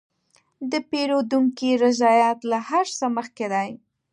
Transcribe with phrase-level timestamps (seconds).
[0.71, 3.69] د پیرودونکي رضایت له هر څه مخکې دی.